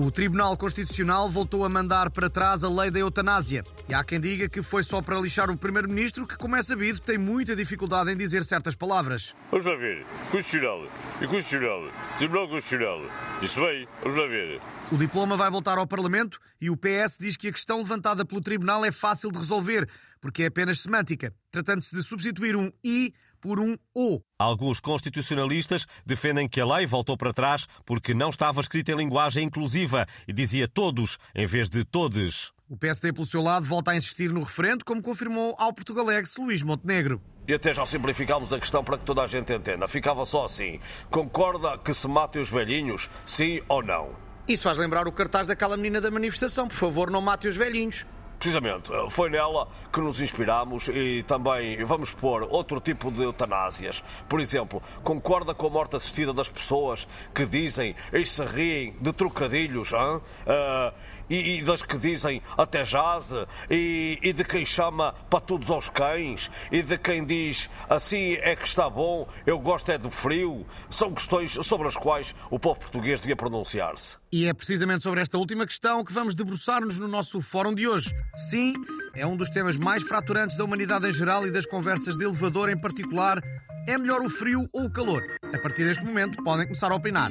[0.00, 3.64] O Tribunal Constitucional voltou a mandar para trás a lei da eutanásia.
[3.88, 7.00] E há quem diga que foi só para lixar o Primeiro-Ministro, que, como é sabido,
[7.00, 9.34] tem muita dificuldade em dizer certas palavras.
[9.50, 10.06] Vamos lá ver.
[10.30, 10.86] Constitucional.
[11.20, 11.90] E Constitucional.
[12.16, 13.00] Tribunal Constitucional.
[13.42, 13.88] Isso bem?
[14.00, 14.60] Vamos lá ver.
[14.92, 18.40] O diploma vai voltar ao Parlamento e o PS diz que a questão levantada pelo
[18.40, 23.60] Tribunal é fácil de resolver, porque é apenas semântica, tratando-se de substituir um I por
[23.60, 24.20] um O.
[24.38, 29.44] Alguns constitucionalistas defendem que a lei voltou para trás porque não estava escrita em linguagem
[29.44, 32.52] inclusiva e dizia todos em vez de todes.
[32.68, 36.62] O PSD, pelo seu lado, volta a insistir no referendo, como confirmou ao Portugalex Luís
[36.62, 37.20] Montenegro.
[37.46, 39.88] E até já simplificámos a questão para que toda a gente entenda.
[39.88, 40.78] Ficava só assim.
[41.10, 44.10] Concorda que se matem os velhinhos, sim ou não?
[44.46, 46.68] Isso faz lembrar o cartaz daquela menina da manifestação.
[46.68, 48.04] Por favor, não mate os velhinhos.
[48.38, 54.02] Precisamente, foi nela que nos inspiramos e também vamos pôr outro tipo de eutanásias.
[54.28, 59.12] Por exemplo, concorda com a morte assistida das pessoas que dizem e se riem de
[59.12, 59.92] trocadilhos?
[59.92, 60.92] Uh,
[61.30, 63.32] e, e, das que dizem até jaz,
[63.70, 68.56] e, e de quem chama para todos aos cães, e de quem diz assim é
[68.56, 70.66] que está bom, eu gosto é do frio.
[70.88, 74.16] São questões sobre as quais o povo português devia pronunciar-se.
[74.32, 78.14] E é precisamente sobre esta última questão que vamos debruçar-nos no nosso fórum de hoje.
[78.36, 78.74] Sim,
[79.14, 82.68] é um dos temas mais fraturantes da humanidade em geral e das conversas de elevador
[82.68, 83.42] em particular.
[83.88, 85.24] É melhor o frio ou o calor?
[85.42, 87.30] A partir deste momento podem começar a opinar.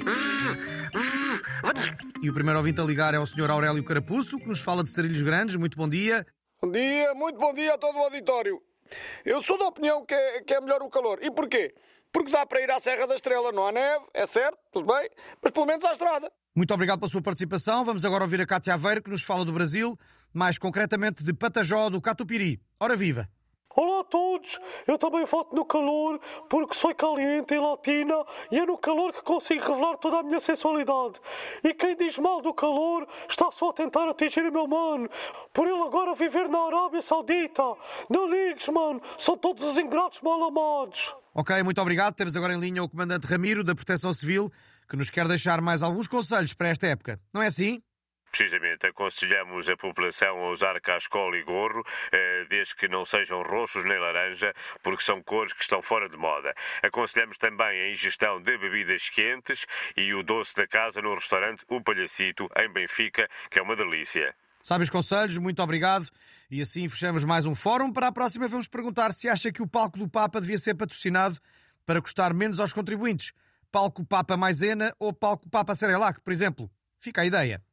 [2.21, 3.49] E o primeiro ouvinte a ligar é o Sr.
[3.49, 5.55] Aurélio Carapuço, que nos fala de Sarilhos Grandes.
[5.55, 6.25] Muito bom dia.
[6.61, 8.61] Bom dia, muito bom dia a todo o auditório.
[9.23, 11.19] Eu sou da opinião que é, que é melhor o calor.
[11.21, 11.73] E porquê?
[12.11, 15.09] Porque dá para ir à Serra da Estrela, não há neve, é certo, tudo bem,
[15.41, 16.31] mas pelo menos à estrada.
[16.55, 17.83] Muito obrigado pela sua participação.
[17.83, 19.95] Vamos agora ouvir a Cátia Aveiro, que nos fala do Brasil,
[20.33, 22.59] mais concretamente de Patajó do Catupiri.
[22.79, 23.29] Ora viva!
[23.75, 24.59] Olá a todos!
[24.87, 26.19] Eu também voto no calor
[26.49, 30.39] porque sou caliente e latina e é no calor que consigo revelar toda a minha
[30.39, 31.21] sensualidade.
[31.63, 35.07] E quem diz mal do calor está só a tentar atingir o meu mano.
[35.53, 37.61] Por ele agora viver na Arábia Saudita.
[38.09, 38.99] Não ligues, mano.
[39.15, 41.15] São todos os ingratos mal amados.
[41.39, 42.15] Ok, muito obrigado.
[42.15, 44.51] Temos agora em linha o Comandante Ramiro, da Proteção Civil,
[44.89, 47.19] que nos quer deixar mais alguns conselhos para esta época.
[47.31, 47.79] Não é assim?
[48.31, 53.85] Precisamente, aconselhamos a população a usar cascola e gorro, eh, desde que não sejam roxos
[53.85, 56.55] nem laranja, porque são cores que estão fora de moda.
[56.81, 61.79] Aconselhamos também a ingestão de bebidas quentes e o doce da casa no restaurante O
[61.83, 64.33] Palhacito, em Benfica, que é uma delícia.
[64.61, 66.09] Sabe os conselhos, muito obrigado.
[66.51, 67.91] E assim fechamos mais um fórum.
[67.91, 71.37] Para a próxima, vamos perguntar se acha que o palco do Papa devia ser patrocinado
[71.85, 73.31] para custar menos aos contribuintes.
[73.71, 76.69] Palco Papa Maisena ou Palco Papa Serelac, por exemplo.
[76.99, 77.63] Fica a ideia.